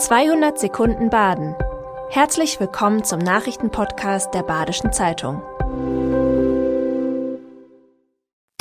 [0.00, 1.54] 200 Sekunden Baden.
[2.08, 5.42] Herzlich willkommen zum Nachrichtenpodcast der Badischen Zeitung.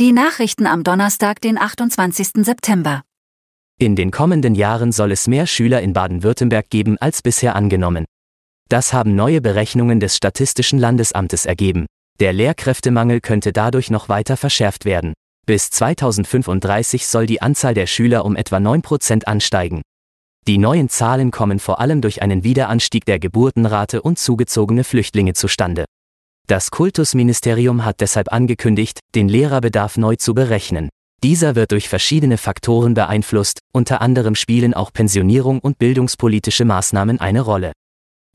[0.02, 2.44] Die Nachrichten am Donnerstag, den 28.
[2.44, 3.04] September.
[3.80, 8.04] In den kommenden Jahren soll es mehr Schüler in Baden-Württemberg geben als bisher angenommen.
[8.68, 11.86] Das haben neue Berechnungen des Statistischen Landesamtes ergeben.
[12.20, 15.14] Der Lehrkräftemangel könnte dadurch noch weiter verschärft werden.
[15.46, 19.82] Bis 2035 soll die Anzahl der Schüler um etwa 9% ansteigen.
[20.48, 25.86] Die neuen Zahlen kommen vor allem durch einen Wiederanstieg der Geburtenrate und zugezogene Flüchtlinge zustande.
[26.48, 30.90] Das Kultusministerium hat deshalb angekündigt, den Lehrerbedarf neu zu berechnen.
[31.22, 37.42] Dieser wird durch verschiedene Faktoren beeinflusst, unter anderem spielen auch Pensionierung und bildungspolitische Maßnahmen eine
[37.42, 37.74] Rolle.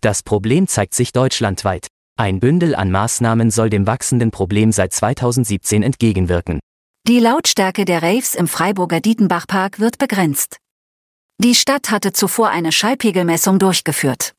[0.01, 1.89] Das Problem zeigt sich deutschlandweit.
[2.17, 6.61] Ein Bündel an Maßnahmen soll dem wachsenden Problem seit 2017 entgegenwirken.
[7.09, 10.59] Die Lautstärke der Raves im Freiburger Dietenbachpark wird begrenzt.
[11.43, 14.35] Die Stadt hatte zuvor eine Schallpegelmessung durchgeführt.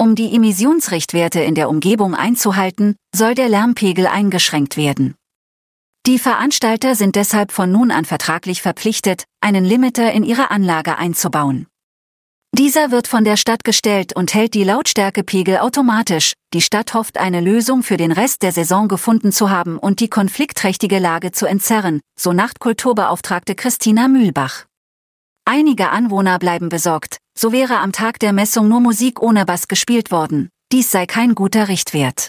[0.00, 5.14] Um die Emissionsrichtwerte in der Umgebung einzuhalten, soll der Lärmpegel eingeschränkt werden.
[6.06, 11.66] Die Veranstalter sind deshalb von nun an vertraglich verpflichtet, einen Limiter in ihre Anlage einzubauen.
[12.56, 16.32] Dieser wird von der Stadt gestellt und hält die Lautstärkepegel automatisch.
[16.54, 20.08] Die Stadt hofft, eine Lösung für den Rest der Saison gefunden zu haben und die
[20.08, 24.67] konfliktträchtige Lage zu entzerren, so Nachtkulturbeauftragte Christina Mühlbach.
[25.50, 30.10] Einige Anwohner bleiben besorgt, so wäre am Tag der Messung nur Musik ohne Bass gespielt
[30.10, 30.50] worden.
[30.72, 32.28] Dies sei kein guter Richtwert.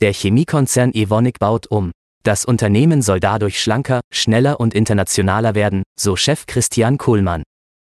[0.00, 1.90] Der Chemiekonzern Evonik baut um.
[2.22, 7.42] Das Unternehmen soll dadurch schlanker, schneller und internationaler werden, so Chef Christian Kohlmann.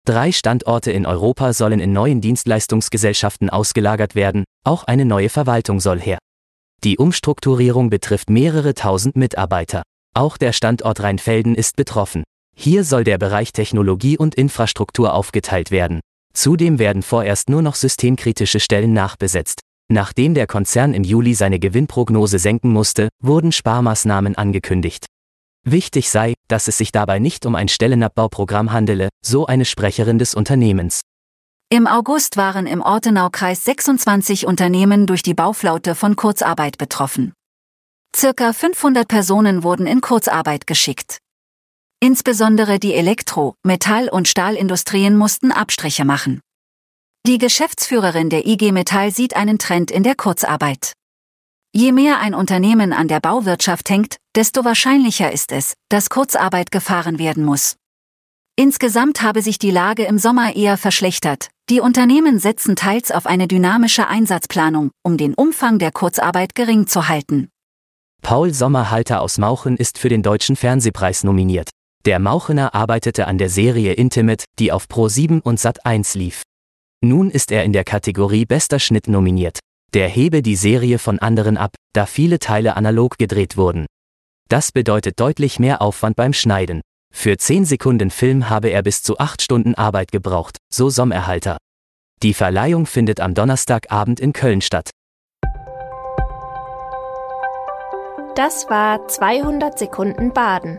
[0.06, 6.00] Drei Standorte in Europa sollen in neuen Dienstleistungsgesellschaften ausgelagert werden, auch eine neue Verwaltung soll
[6.00, 6.16] her.
[6.82, 9.82] Die Umstrukturierung betrifft mehrere tausend Mitarbeiter.
[10.14, 12.24] Auch der Standort Rheinfelden ist betroffen.
[12.62, 16.00] Hier soll der Bereich Technologie und Infrastruktur aufgeteilt werden.
[16.34, 19.60] Zudem werden vorerst nur noch systemkritische Stellen nachbesetzt.
[19.90, 25.06] Nachdem der Konzern im Juli seine Gewinnprognose senken musste, wurden Sparmaßnahmen angekündigt.
[25.66, 30.34] Wichtig sei, dass es sich dabei nicht um ein Stellenabbauprogramm handele, so eine Sprecherin des
[30.34, 31.00] Unternehmens.
[31.70, 37.32] Im August waren im Ortenaukreis 26 Unternehmen durch die Bauflaute von Kurzarbeit betroffen.
[38.14, 41.20] Circa 500 Personen wurden in Kurzarbeit geschickt.
[42.02, 46.40] Insbesondere die Elektro-, Metall- und Stahlindustrien mussten Abstriche machen.
[47.26, 50.94] Die Geschäftsführerin der IG Metall sieht einen Trend in der Kurzarbeit.
[51.72, 57.18] Je mehr ein Unternehmen an der Bauwirtschaft hängt, desto wahrscheinlicher ist es, dass Kurzarbeit gefahren
[57.18, 57.76] werden muss.
[58.56, 61.48] Insgesamt habe sich die Lage im Sommer eher verschlechtert.
[61.68, 67.08] Die Unternehmen setzen teils auf eine dynamische Einsatzplanung, um den Umfang der Kurzarbeit gering zu
[67.08, 67.50] halten.
[68.22, 71.70] Paul Sommerhalter aus Mauchen ist für den Deutschen Fernsehpreis nominiert.
[72.06, 76.42] Der Mauchener arbeitete an der Serie Intimate, die auf Pro7 und Sat1 lief.
[77.04, 79.58] Nun ist er in der Kategorie Bester Schnitt nominiert.
[79.92, 83.84] Der hebe die Serie von anderen ab, da viele Teile analog gedreht wurden.
[84.48, 86.80] Das bedeutet deutlich mehr Aufwand beim Schneiden.
[87.12, 91.58] Für 10 Sekunden Film habe er bis zu 8 Stunden Arbeit gebraucht, so Sommerhalter.
[92.22, 94.90] Die Verleihung findet am Donnerstagabend in Köln statt.
[98.36, 100.78] Das war 200 Sekunden Baden.